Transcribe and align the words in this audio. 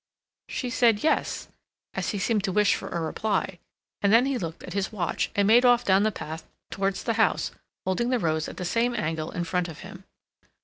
She 0.49 0.71
said 0.71 1.03
"Yes," 1.03 1.47
as 1.93 2.09
he 2.09 2.17
seemed 2.17 2.43
to 2.45 2.51
wish 2.51 2.73
for 2.73 2.89
a 2.89 2.99
reply, 2.99 3.59
and 4.01 4.11
then 4.11 4.25
he 4.25 4.39
looked 4.39 4.63
at 4.63 4.73
his 4.73 4.91
watch, 4.91 5.29
and 5.35 5.47
made 5.47 5.63
off 5.63 5.85
down 5.85 6.01
the 6.01 6.11
path 6.11 6.43
towards 6.71 7.03
the 7.03 7.13
house, 7.21 7.51
holding 7.85 8.09
the 8.09 8.17
rose 8.17 8.47
at 8.49 8.57
the 8.57 8.65
same 8.65 8.95
angle 8.95 9.29
in 9.29 9.43
front 9.43 9.67
of 9.67 9.81
him. 9.81 10.05